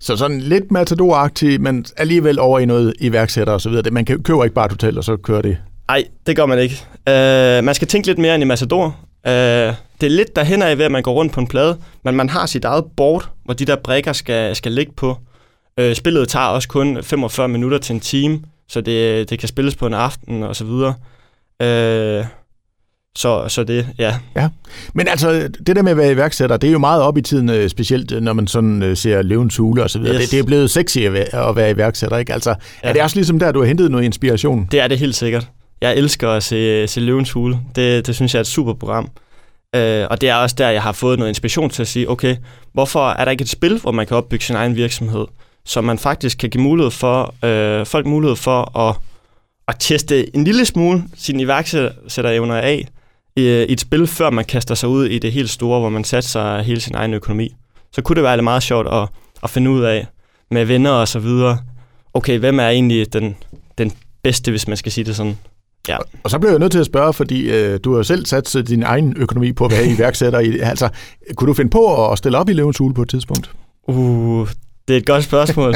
Så 0.00 0.16
sådan 0.16 0.40
lidt 0.40 0.70
matador 0.70 1.58
men 1.58 1.84
alligevel 1.96 2.38
over 2.38 2.58
i 2.58 2.64
noget 2.64 2.94
iværksætter 3.00 3.52
og 3.52 3.60
så 3.60 3.68
videre. 3.68 3.90
Man 3.90 4.04
kan- 4.04 4.22
køber 4.22 4.44
ikke 4.44 4.54
bare 4.54 4.64
et 4.66 4.72
hotel, 4.72 4.98
og 4.98 5.04
så 5.04 5.16
kører 5.16 5.42
det. 5.42 5.58
Nej, 5.88 6.04
det 6.26 6.36
gør 6.36 6.46
man 6.46 6.58
ikke. 6.58 6.74
Øh, 7.08 7.64
man 7.64 7.74
skal 7.74 7.88
tænke 7.88 8.06
lidt 8.06 8.18
mere 8.18 8.34
end 8.34 8.42
i 8.42 8.46
Matador. 8.46 8.96
Øh, 9.26 9.32
det 9.32 10.06
er 10.06 10.08
lidt 10.08 10.36
derhen 10.36 10.62
af 10.62 10.78
ved, 10.78 10.84
at 10.84 10.92
man 10.92 11.02
går 11.02 11.12
rundt 11.12 11.32
på 11.32 11.40
en 11.40 11.46
plade, 11.46 11.78
men 12.04 12.16
man 12.16 12.28
har 12.28 12.46
sit 12.46 12.64
eget 12.64 12.84
board, 12.96 13.28
hvor 13.44 13.54
de 13.54 13.64
der 13.64 13.76
brikker 13.76 14.12
skal, 14.12 14.56
skal 14.56 14.72
ligge 14.72 14.92
på. 14.96 15.16
Øh, 15.78 15.94
spillet 15.94 16.28
tager 16.28 16.46
også 16.46 16.68
kun 16.68 17.02
45 17.02 17.48
minutter 17.48 17.78
til 17.78 17.94
en 17.94 18.00
time, 18.00 18.40
så 18.68 18.80
det, 18.80 19.30
det 19.30 19.38
kan 19.38 19.48
spilles 19.48 19.76
på 19.76 19.86
en 19.86 19.94
aften 19.94 20.42
og 20.42 20.56
så 20.56 20.64
videre. 20.64 20.94
Øh, 21.62 22.24
så, 23.16 23.48
så 23.48 23.64
det, 23.64 23.86
ja. 23.98 24.14
Men 24.94 25.08
altså, 25.08 25.48
det 25.66 25.76
der 25.76 25.82
med 25.82 25.90
at 25.90 25.96
være 25.96 26.12
iværksætter, 26.12 26.56
det 26.56 26.68
er 26.68 26.72
jo 26.72 26.78
meget 26.78 27.02
op 27.02 27.18
i 27.18 27.22
tiden, 27.22 27.50
øh, 27.50 27.68
specielt 27.68 28.12
øh, 28.12 28.20
når 28.20 28.32
man 28.32 28.46
sådan 28.46 28.82
øh, 28.82 28.96
ser 28.96 29.22
Løvens 29.22 29.56
Hule 29.56 29.82
og 29.82 29.90
så 29.90 29.98
videre. 29.98 30.14
Yes. 30.14 30.22
Det, 30.22 30.30
det 30.30 30.38
er 30.38 30.44
blevet 30.44 30.70
sexy 30.70 30.98
at 30.98 31.12
være, 31.12 31.48
at 31.48 31.56
være 31.56 31.70
iværksætter, 31.70 32.16
ikke? 32.18 32.32
Altså, 32.32 32.50
ja. 32.50 32.56
Ja. 32.84 32.88
er 32.88 32.92
det 32.92 33.02
også 33.02 33.16
ligesom 33.16 33.38
der, 33.38 33.52
du 33.52 33.60
har 33.60 33.66
hentet 33.66 33.90
noget 33.90 34.04
inspiration? 34.04 34.68
Det 34.70 34.80
er 34.80 34.88
det 34.88 34.98
helt 34.98 35.14
sikkert. 35.14 35.48
Jeg 35.80 35.96
elsker 35.96 36.28
at 36.28 36.42
se, 36.42 36.88
se 36.88 37.00
Løvens 37.00 37.30
Hule. 37.32 37.58
Det, 37.76 38.06
det 38.06 38.14
synes 38.14 38.34
jeg 38.34 38.38
er 38.38 38.42
et 38.42 38.46
super 38.46 38.72
program. 38.72 39.10
Øh, 39.74 40.06
og 40.10 40.20
det 40.20 40.28
er 40.28 40.34
også 40.34 40.56
der, 40.58 40.68
jeg 40.68 40.82
har 40.82 40.92
fået 40.92 41.18
noget 41.18 41.30
inspiration 41.30 41.70
til 41.70 41.82
at 41.82 41.88
sige, 41.88 42.10
okay, 42.10 42.36
hvorfor 42.72 43.10
er 43.10 43.24
der 43.24 43.30
ikke 43.30 43.42
et 43.42 43.48
spil, 43.48 43.78
hvor 43.78 43.92
man 43.92 44.06
kan 44.06 44.16
opbygge 44.16 44.44
sin 44.44 44.56
egen 44.56 44.76
virksomhed, 44.76 45.24
så 45.64 45.80
man 45.80 45.98
faktisk 45.98 46.38
kan 46.38 46.50
give 46.50 46.62
mulighed 46.62 46.90
for, 46.90 47.34
øh, 47.44 47.86
folk 47.86 48.06
mulighed 48.06 48.36
for 48.36 48.78
at, 48.78 48.96
at 49.68 49.76
teste 49.78 50.36
en 50.36 50.44
lille 50.44 50.64
smule 50.64 51.04
sine 51.16 51.42
iværksætterevner 51.42 52.54
af 52.54 52.88
i, 53.36 53.40
i 53.42 53.72
et 53.72 53.80
spil, 53.80 54.06
før 54.06 54.30
man 54.30 54.44
kaster 54.44 54.74
sig 54.74 54.88
ud 54.88 55.06
i 55.06 55.18
det 55.18 55.32
helt 55.32 55.50
store, 55.50 55.80
hvor 55.80 55.88
man 55.88 56.04
satser 56.04 56.62
hele 56.62 56.80
sin 56.80 56.94
egen 56.94 57.14
økonomi. 57.14 57.54
Så 57.92 58.02
kunne 58.02 58.16
det 58.16 58.22
være 58.22 58.36
lidt 58.36 58.44
meget 58.44 58.62
sjovt 58.62 58.88
at, 58.92 59.08
at 59.42 59.50
finde 59.50 59.70
ud 59.70 59.82
af 59.82 60.06
med 60.50 60.64
venner 60.64 60.90
og 60.90 61.08
så 61.08 61.18
videre, 61.18 61.58
okay, 62.14 62.38
hvem 62.38 62.58
er 62.58 62.68
egentlig 62.68 63.12
den, 63.12 63.36
den 63.78 63.92
bedste, 64.22 64.50
hvis 64.50 64.68
man 64.68 64.76
skal 64.76 64.92
sige 64.92 65.04
det 65.04 65.16
sådan. 65.16 65.38
Og 66.22 66.30
så 66.30 66.38
bliver 66.38 66.52
jeg 66.52 66.58
nødt 66.58 66.72
til 66.72 66.78
at 66.78 66.86
spørge, 66.86 67.12
fordi 67.12 67.50
øh, 67.50 67.80
du 67.84 67.90
har 67.90 67.96
jo 67.96 68.02
selv 68.02 68.26
sat 68.26 68.68
din 68.68 68.82
egen 68.82 69.14
økonomi 69.16 69.52
på 69.52 69.64
at 69.64 69.70
være 69.70 69.86
iværksætter. 69.96 70.38
I, 70.38 70.58
altså, 70.58 70.88
kunne 71.36 71.48
du 71.48 71.54
finde 71.54 71.70
på 71.70 72.10
at 72.10 72.18
stille 72.18 72.38
op 72.38 72.48
i 72.48 72.52
Løvens 72.52 72.78
Hule 72.78 72.94
på 72.94 73.02
et 73.02 73.08
tidspunkt? 73.08 73.50
Uh, 73.88 74.48
det 74.88 74.94
er 74.94 74.98
et 75.00 75.06
godt 75.06 75.24
spørgsmål. 75.24 75.74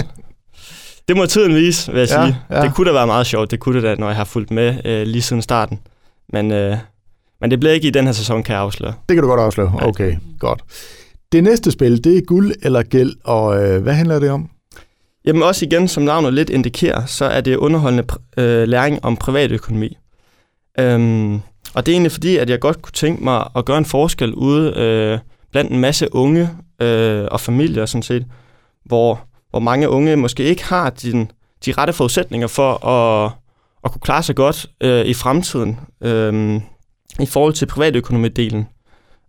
det 1.08 1.16
må 1.16 1.26
tiden 1.26 1.54
vise, 1.54 1.92
vil 1.92 1.98
jeg 1.98 2.08
Ja, 2.10 2.24
sige. 2.26 2.38
ja. 2.50 2.62
Det 2.62 2.74
kunne 2.74 2.86
da 2.88 2.92
være 2.92 3.06
meget 3.06 3.26
sjovt. 3.26 3.50
Det 3.50 3.60
kunne 3.60 3.74
det 3.74 3.82
da, 3.82 3.94
når 3.94 4.06
jeg 4.06 4.16
har 4.16 4.24
fulgt 4.24 4.50
med 4.50 4.76
øh, 4.84 5.06
lige 5.06 5.22
siden 5.22 5.42
starten. 5.42 5.78
Men, 6.32 6.52
øh, 6.52 6.76
men 7.40 7.50
det 7.50 7.60
bliver 7.60 7.72
ikke 7.72 7.88
i 7.88 7.90
den 7.90 8.04
her 8.04 8.12
sæson, 8.12 8.42
kan 8.42 8.52
jeg 8.52 8.62
afsløre. 8.62 8.92
Det 9.08 9.14
kan 9.16 9.22
du 9.22 9.28
godt 9.28 9.40
afsløre. 9.40 9.72
Okay, 9.82 10.16
godt. 10.38 10.60
Det 11.32 11.44
næste 11.44 11.70
spil, 11.70 12.04
det 12.04 12.16
er 12.16 12.20
guld 12.26 12.52
eller 12.62 12.82
gæld, 12.82 13.12
og 13.24 13.62
øh, 13.64 13.82
hvad 13.82 13.94
handler 13.94 14.18
det 14.18 14.30
om? 14.30 14.50
Jamen 15.24 15.42
også 15.42 15.64
igen, 15.64 15.88
som 15.88 16.02
navnet 16.02 16.34
lidt 16.34 16.50
indikerer, 16.50 17.06
så 17.06 17.24
er 17.24 17.40
det 17.40 17.56
underholdende 17.56 18.04
øh, 18.36 18.68
læring 18.68 19.04
om 19.04 19.16
privatøkonomi. 19.16 19.96
Øhm, 20.78 21.34
og 21.74 21.86
det 21.86 21.92
er 21.92 21.94
egentlig 21.94 22.12
fordi, 22.12 22.36
at 22.36 22.50
jeg 22.50 22.60
godt 22.60 22.82
kunne 22.82 22.92
tænke 22.92 23.24
mig 23.24 23.48
at 23.56 23.64
gøre 23.64 23.78
en 23.78 23.84
forskel 23.84 24.34
ude 24.34 24.72
øh, 24.76 25.18
blandt 25.52 25.70
en 25.72 25.78
masse 25.80 26.14
unge 26.14 26.50
øh, 26.82 27.24
og 27.30 27.40
familier, 27.40 27.86
sådan 27.86 28.02
set, 28.02 28.24
hvor, 28.86 29.20
hvor 29.50 29.60
mange 29.60 29.88
unge 29.88 30.16
måske 30.16 30.42
ikke 30.42 30.64
har 30.64 30.90
de, 30.90 31.26
de 31.66 31.72
rette 31.72 31.92
forudsætninger 31.92 32.46
for 32.46 32.86
at, 32.86 33.32
at 33.84 33.92
kunne 33.92 34.00
klare 34.00 34.22
sig 34.22 34.36
godt 34.36 34.66
øh, 34.80 35.06
i 35.06 35.14
fremtiden 35.14 35.80
øh, 36.00 36.60
i 37.20 37.26
forhold 37.26 37.52
til 37.52 37.66
privatøkonomidelen. 37.66 38.68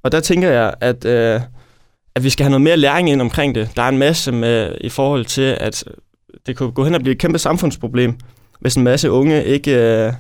Og 0.04 0.12
der 0.12 0.20
tænker 0.20 0.50
jeg, 0.50 0.74
at, 0.82 1.06
øh, 1.06 1.42
at 2.16 2.24
vi 2.24 2.30
skal 2.30 2.44
have 2.44 2.50
noget 2.50 2.62
mere 2.62 2.78
læring 2.78 3.10
ind 3.10 3.22
omkring 3.22 3.56
det. 3.56 3.70
Der 3.76 3.82
er 3.82 3.90
en 3.90 3.98
masse 3.98 4.32
med, 4.32 4.78
i 4.82 4.90
forhold 4.90 5.26
til, 5.26 5.58
at 5.60 5.84
det 6.46 6.58
kunne 6.58 6.72
gå 6.72 6.84
hen 6.84 6.96
og 6.96 7.02
blive 7.02 7.12
et 7.12 7.20
kæmpe 7.20 7.40
samfundsproblem, 7.40 8.18
hvis 8.60 8.76
en 8.76 8.84
masse 8.84 9.12
unge 9.12 9.46
ikke, 9.46 10.06
øh, 10.06 10.14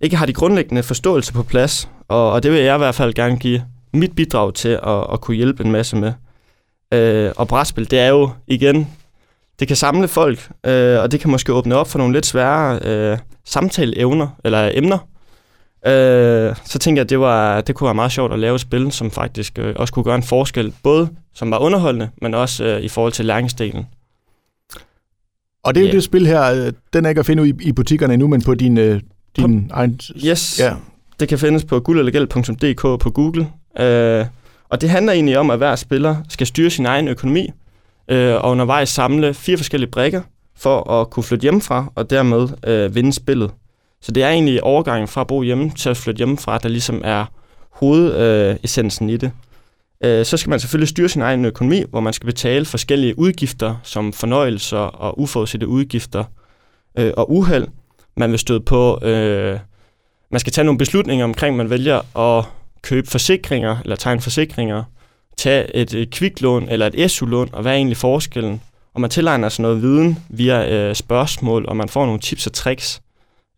ikke 0.00 0.16
har 0.16 0.26
de 0.26 0.32
grundlæggende 0.32 0.82
forståelse 0.82 1.32
på 1.32 1.42
plads. 1.42 1.88
Og, 2.08 2.32
og 2.32 2.42
det 2.42 2.52
vil 2.52 2.60
jeg 2.60 2.74
i 2.74 2.78
hvert 2.78 2.94
fald 2.94 3.14
gerne 3.14 3.38
give 3.38 3.62
mit 3.92 4.14
bidrag 4.16 4.54
til 4.54 4.68
at, 4.68 5.06
at 5.12 5.20
kunne 5.20 5.36
hjælpe 5.36 5.64
en 5.64 5.72
masse 5.72 5.96
med. 5.96 6.12
Øh, 6.94 7.32
og 7.36 7.48
brætspil, 7.48 7.90
det 7.90 7.98
er 7.98 8.08
jo 8.08 8.30
igen, 8.46 8.88
det 9.60 9.68
kan 9.68 9.76
samle 9.76 10.08
folk, 10.08 10.48
øh, 10.66 10.98
og 11.00 11.12
det 11.12 11.20
kan 11.20 11.30
måske 11.30 11.52
åbne 11.52 11.74
op 11.76 11.88
for 11.88 11.98
nogle 11.98 12.12
lidt 12.12 12.26
svære 12.26 12.78
øh, 12.84 13.18
samtaleevner 13.44 14.28
eller 14.44 14.70
emner. 14.74 14.98
Øh, 15.86 16.56
så 16.64 16.78
tænker 16.78 17.00
jeg, 17.00 17.04
at 17.06 17.10
det, 17.10 17.20
var, 17.20 17.60
det 17.60 17.74
kunne 17.74 17.84
være 17.86 17.94
meget 17.94 18.12
sjovt 18.12 18.32
at 18.32 18.38
lave 18.38 18.54
et 18.54 18.60
spil, 18.60 18.92
som 18.92 19.10
faktisk 19.10 19.58
øh, 19.58 19.74
også 19.76 19.94
kunne 19.94 20.04
gøre 20.04 20.14
en 20.14 20.22
forskel, 20.22 20.72
både 20.82 21.08
som 21.34 21.50
var 21.50 21.58
underholdende, 21.58 22.08
men 22.22 22.34
også 22.34 22.64
øh, 22.64 22.80
i 22.80 22.88
forhold 22.88 23.12
til 23.12 23.24
læringsdelen. 23.26 23.86
Og 25.64 25.74
det 25.74 25.80
er 25.80 25.84
jo 25.84 25.88
Ja. 25.88 25.92
det 25.94 26.04
spil 26.04 26.26
her, 26.26 26.42
øh, 26.66 26.72
den 26.92 27.04
er 27.04 27.08
ikke 27.08 27.18
at 27.18 27.26
finde 27.26 27.42
ud 27.42 27.46
i, 27.48 27.52
i 27.60 27.72
butikkerne 27.72 28.14
endnu, 28.14 28.28
men 28.28 28.42
på 28.42 28.54
din, 28.54 28.78
øh, 28.78 29.00
din 29.36 29.70
egen... 29.74 30.00
Yes, 30.26 30.60
Ja. 30.60 30.72
det 31.20 31.28
kan 31.28 31.38
findes 31.38 31.64
på 31.64 31.80
guldellergæld.dk 31.80 32.80
på 32.80 33.10
Google. 33.14 33.48
Øh, 33.80 34.26
og 34.68 34.80
det 34.80 34.90
handler 34.90 35.12
egentlig 35.12 35.38
om, 35.38 35.50
at 35.50 35.58
hver 35.58 35.76
spiller 35.76 36.16
skal 36.28 36.46
styre 36.46 36.70
sin 36.70 36.86
egen 36.86 37.08
økonomi 37.08 37.50
øh, 38.08 38.34
og 38.34 38.50
undervejs 38.50 38.88
samle 38.88 39.34
fire 39.34 39.56
forskellige 39.56 39.90
brækker 39.90 40.22
for 40.56 40.90
at 40.90 41.10
kunne 41.10 41.24
flytte 41.24 41.42
hjemmefra 41.42 41.92
og 41.94 42.10
dermed 42.10 42.48
øh, 42.66 42.94
vinde 42.94 43.12
spillet. 43.12 43.50
Så 44.00 44.12
det 44.12 44.22
er 44.22 44.28
egentlig 44.28 44.62
overgangen 44.62 45.08
fra 45.08 45.20
at 45.20 45.26
bo 45.26 45.42
hjemme 45.42 45.70
til 45.70 45.88
at 45.88 45.96
flytte 45.96 46.18
hjemmefra, 46.18 46.58
der 46.58 46.68
ligesom 46.68 47.00
er 47.04 47.24
hovedessensen 47.70 49.08
øh, 49.10 49.14
i 49.14 49.16
det. 49.16 49.32
Øh, 50.04 50.24
så 50.24 50.36
skal 50.36 50.50
man 50.50 50.60
selvfølgelig 50.60 50.88
styre 50.88 51.08
sin 51.08 51.22
egen 51.22 51.44
økonomi, 51.44 51.84
hvor 51.90 52.00
man 52.00 52.12
skal 52.12 52.26
betale 52.26 52.64
forskellige 52.64 53.18
udgifter, 53.18 53.76
som 53.82 54.12
fornøjelser 54.12 54.78
og 54.78 55.20
uforudsete 55.20 55.68
udgifter 55.68 56.24
øh, 56.98 57.12
og 57.16 57.32
uheld. 57.32 57.66
Man 58.16 58.30
vil 58.30 58.38
støde 58.38 58.60
på, 58.60 58.98
øh, 59.02 59.58
man 60.30 60.40
skal 60.40 60.52
tage 60.52 60.64
nogle 60.64 60.78
beslutninger 60.78 61.24
omkring, 61.24 61.56
man 61.56 61.70
vælger 61.70 62.18
at 62.18 62.44
købe 62.88 63.10
forsikringer, 63.10 63.76
eller 63.82 63.96
tegne 63.96 64.20
forsikringer, 64.20 64.84
tage 65.36 65.76
et, 65.76 66.10
kviklån 66.10 66.68
eller 66.68 66.90
et 66.94 67.10
SU-lån, 67.10 67.48
og 67.52 67.62
hvad 67.62 67.72
er 67.72 67.76
egentlig 67.76 67.96
forskellen? 67.96 68.60
Og 68.94 69.00
man 69.00 69.10
tilegner 69.10 69.48
sig 69.48 69.62
noget 69.62 69.82
viden 69.82 70.18
via 70.28 70.74
øh, 70.74 70.94
spørgsmål, 70.94 71.64
og 71.68 71.76
man 71.76 71.88
får 71.88 72.06
nogle 72.06 72.20
tips 72.20 72.46
og 72.46 72.52
tricks 72.52 73.00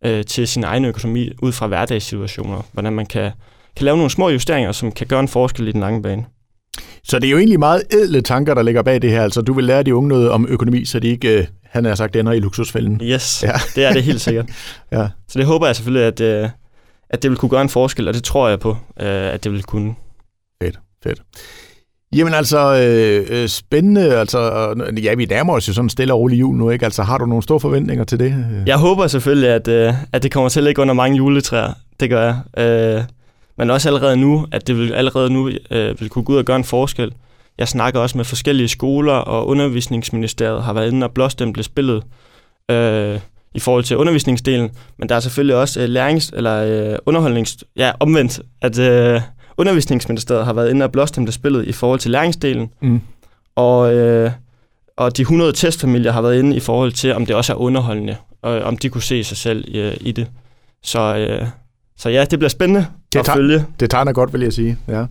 øh, 0.05 0.25
til 0.25 0.49
sin 0.49 0.65
egen 0.65 0.85
økonomi 0.85 1.31
ud 1.43 1.53
fra 1.53 1.67
hverdagssituationer, 1.67 2.63
hvordan 2.73 2.93
man 2.93 3.07
kan 3.07 3.33
kan 3.77 3.85
lave 3.85 3.97
nogle 3.97 4.11
små 4.11 4.29
justeringer, 4.29 4.73
som 4.73 4.93
kan 4.93 5.07
gøre 5.07 5.21
en 5.21 5.29
forskel 5.29 5.69
i 5.69 5.73
den 5.73 5.81
lange 5.81 6.03
bane. 6.03 6.25
Så 7.05 7.19
det 7.19 7.27
er 7.27 7.31
jo 7.31 7.39
egentlig 7.39 7.59
meget 7.59 7.83
ædle 7.93 8.21
tanker, 8.21 8.55
der 8.55 8.63
ligger 8.63 8.83
bag 8.83 9.03
det 9.03 9.11
her. 9.11 9.23
Altså, 9.23 9.41
du 9.41 9.53
vil 9.53 9.65
lære 9.65 9.83
de 9.83 9.95
unge 9.95 10.09
noget 10.09 10.31
om 10.31 10.47
økonomi, 10.49 10.85
så 10.85 11.01
de 11.01 11.09
ikke, 11.09 11.39
øh, 11.39 11.47
han 11.65 11.85
har 11.85 11.95
sagt, 11.95 12.17
ender 12.17 12.33
i 12.33 12.41
luksusfælden. 12.41 13.01
Yes, 13.03 13.43
ja. 13.43 13.53
det 13.75 13.85
er 13.85 13.93
det 13.93 14.03
helt 14.03 14.21
sikkert. 14.21 14.47
ja. 14.93 15.09
Så 15.29 15.39
det 15.39 15.47
håber 15.47 15.67
jeg 15.67 15.77
selvfølgelig, 15.77 16.07
at, 16.07 16.21
øh, 16.21 16.49
at 17.11 17.23
det 17.23 17.31
vil 17.31 17.39
kunne 17.39 17.49
gøre 17.49 17.63
en 17.63 17.69
forskel, 17.69 18.09
og 18.09 18.15
det 18.15 18.25
tror 18.25 18.49
jeg 18.49 18.61
på, 18.61 18.71
øh, 19.01 19.35
at 19.35 19.45
det 19.45 19.53
vil 19.53 19.63
kunne. 19.63 19.95
Fedt, 20.63 20.79
fedt. 21.03 21.23
Jamen 22.17 22.35
altså, 22.35 22.77
øh, 23.31 23.49
spændende. 23.49 24.17
Altså, 24.17 24.41
ja, 25.03 25.15
vi 25.15 25.25
nærmer 25.25 25.55
os 25.55 25.69
jo 25.69 25.73
sådan 25.73 25.91
stille 25.91 26.15
og 26.15 26.21
rolig 26.21 26.41
jul 26.41 26.57
nu, 26.57 26.71
ikke? 26.71 26.85
Altså, 26.85 27.03
har 27.03 27.19
du 27.19 27.27
nogle 27.27 27.43
store 27.43 27.61
forventninger 27.61 28.05
til 28.05 28.19
det? 28.19 28.63
Jeg 28.67 28.77
håber 28.77 29.07
selvfølgelig, 29.07 29.49
at, 29.49 29.69
at 30.13 30.23
det 30.23 30.33
kommer 30.33 30.49
til 30.49 30.61
at 30.61 30.65
ligge 30.65 30.83
under 30.83 30.95
mange 30.95 31.17
juletræer. 31.17 31.73
Det 32.01 32.11
gør 32.11 32.25
jeg. 32.57 32.65
Øh, 32.65 33.05
men 33.59 33.71
også 33.71 33.89
allerede 33.89 34.17
nu, 34.17 34.47
at 34.53 34.67
det 34.67 34.79
vil 34.79 34.93
allerede 34.93 35.31
nu 35.31 35.51
øh, 35.71 36.01
vil 36.01 36.09
kunne 36.09 36.25
gå 36.25 36.33
ud 36.33 36.39
og 36.39 36.45
gøre 36.45 36.57
en 36.57 36.65
forskel. 36.65 37.13
Jeg 37.59 37.69
snakker 37.69 38.01
også 38.01 38.19
med 38.19 38.25
forskellige 38.25 38.69
skoler, 38.69 39.13
og 39.13 39.47
undervisningsministeriet 39.47 40.63
har 40.63 40.73
været 40.73 40.93
inde 40.93 41.07
og 41.07 41.13
blåstemple 41.13 41.63
spillet 41.63 42.03
øh, 42.71 43.19
i 43.55 43.61
forhold 43.61 43.85
til 43.85 43.97
undervisningsdelen, 43.97 44.71
men 44.99 45.09
der 45.09 45.15
er 45.15 45.21
selvfølgelig 45.21 45.57
også 45.57 45.81
øh, 45.81 45.89
lærings- 45.89 46.31
eller 46.37 46.57
øh, 46.93 46.99
underholdnings... 47.07 47.57
Ja, 47.77 47.93
omvendt, 48.01 48.41
at 48.63 48.79
øh, 48.79 49.21
undervisningsministeriet 49.57 50.45
har 50.45 50.53
været 50.53 50.71
inde 50.71 50.85
og 50.85 50.93
blåstemple 50.93 51.33
spillet 51.33 51.67
i 51.67 51.73
forhold 51.73 52.01
til 52.01 52.11
læringsdelen, 52.11 52.71
mm. 52.83 53.01
og, 53.57 53.95
øh, 53.95 54.31
og 54.97 55.17
de 55.17 55.23
100 55.23 55.53
testfamilier 55.53 56.13
har 56.13 56.23
været 56.23 56.39
inde 56.39 56.57
i 56.57 56.61
forhold 56.61 56.93
til, 56.93 57.15
om 57.15 57.27
det 57.27 57.37
også 57.37 57.53
er 57.53 57.57
underholdende, 57.57 58.17
og 58.43 58.61
om 58.61 58.79
de 58.79 58.89
kunne 58.89 59.03
se 59.03 59.25
sig 59.25 59.37
selv 59.37 59.65
i, 59.69 59.81
øh, 59.81 59.97
i 60.01 60.13
det. 60.13 60.27
Så, 60.83 61.17
øh, 61.17 61.47
så 61.99 62.09
ja, 62.09 62.25
det 62.25 62.39
bliver 62.39 62.51
spændende 62.51 62.87
det 63.13 63.19
at 63.19 63.29
følge. 63.35 63.67
Det 63.81 63.91
tegner 63.91 64.13
godt, 64.13 64.33
vil 64.33 64.41
jeg 64.41 64.53
sige. 64.53 64.79
Ja. 64.89 65.05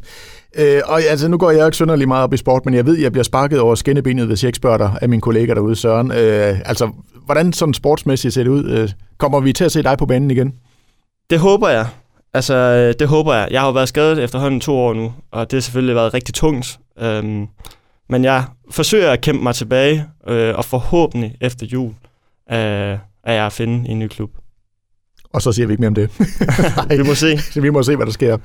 Øh, 0.58 0.81
og 0.86 1.01
altså, 1.01 1.27
nu 1.27 1.38
går 1.38 1.51
jeg 1.51 1.65
ikke 1.65 1.75
synderlig 1.75 2.08
meget 2.08 2.24
op 2.24 2.34
i 2.34 2.38
sport, 2.38 2.65
men 2.65 2.74
jeg 2.74 2.86
ved, 2.86 2.98
at 2.98 3.03
jeg 3.03 3.12
bliver 3.12 3.24
sparket 3.24 3.60
over 3.60 3.75
skinnebenet, 3.75 4.27
hvis 4.27 4.43
jeg 4.43 4.48
ikke 4.48 4.58
spørger 4.58 4.77
dig 4.77 4.91
af 5.01 5.10
min 5.10 5.22
kollega 5.22 5.53
derude, 5.53 5.75
Søren. 5.75 6.12
Øh, 6.12 6.60
altså, 6.65 6.89
hvordan 7.29 7.53
sådan 7.53 7.74
sportsmæssigt 7.74 8.33
ser 8.33 8.43
det 8.43 8.50
ud? 8.50 8.69
Øh, 8.69 8.89
kommer 9.17 9.39
vi 9.39 9.53
til 9.53 9.63
at 9.63 9.71
se 9.71 9.83
dig 9.83 9.98
på 9.98 10.05
banen 10.05 10.31
igen? 10.31 10.53
Det 11.29 11.39
håber 11.39 11.69
jeg. 11.69 11.88
Altså, 12.33 12.53
øh, 12.53 12.93
det 13.00 13.07
håber 13.07 13.33
jeg. 13.33 13.48
Jeg 13.51 13.62
har 13.62 13.67
jo 13.67 13.74
været 13.74 13.89
skadet 13.89 14.24
efterhånden 14.24 14.59
to 14.59 14.77
år 14.77 14.93
nu, 14.93 15.13
og 15.31 15.51
det 15.51 15.57
har 15.57 15.62
selvfølgelig 15.62 15.95
været 15.95 16.13
rigtig 16.13 16.33
tungt. 16.33 16.79
Øhm, 17.00 17.48
men 18.09 18.24
jeg 18.24 18.43
forsøger 18.71 19.12
at 19.12 19.21
kæmpe 19.21 19.43
mig 19.43 19.55
tilbage, 19.55 20.05
øh, 20.27 20.55
og 20.55 20.65
forhåbentlig 20.65 21.36
efter 21.41 21.65
jul 21.65 21.89
øh, 22.51 22.98
er 23.24 23.33
jeg 23.33 23.45
at 23.45 23.53
finde 23.53 23.89
en 23.89 24.00
ny 24.00 24.07
klub. 24.07 24.29
Og 25.33 25.41
så 25.41 25.51
siger 25.51 25.67
vi 25.67 25.74
ikke 25.74 25.81
mere 25.81 25.88
om 25.88 25.95
det. 25.95 26.09
vi 27.00 27.03
må 27.03 27.15
se. 27.15 27.39
vi 27.62 27.69
må 27.69 27.83
se, 27.83 27.95
hvad 27.95 28.05
der 28.05 28.12
sker. 28.12 28.38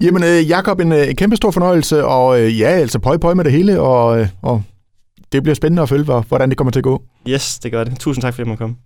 Jamen, 0.00 0.22
øh, 0.24 0.48
Jakob, 0.48 0.80
en, 0.80 0.92
øh, 0.92 1.08
en 1.08 1.16
kæmpe 1.16 1.36
stor 1.36 1.50
fornøjelse, 1.50 2.04
og 2.04 2.40
øh, 2.40 2.60
ja, 2.60 2.68
altså 2.68 2.98
pøj 2.98 3.16
pøj 3.16 3.34
med 3.34 3.44
det 3.44 3.52
hele, 3.52 3.80
og, 3.80 4.26
og 4.42 4.62
det 5.32 5.42
bliver 5.42 5.54
spændende 5.54 5.82
at 5.82 5.88
følge, 5.88 6.04
hvordan 6.04 6.48
det 6.48 6.58
kommer 6.58 6.70
til 6.70 6.80
at 6.80 6.84
gå. 6.84 7.02
Yes, 7.28 7.58
det 7.58 7.72
gør 7.72 7.84
det. 7.84 7.98
Tusind 7.98 8.22
tak, 8.22 8.34
fordi 8.34 8.40
jeg 8.40 8.48
måtte 8.48 8.58
komme. 8.60 8.76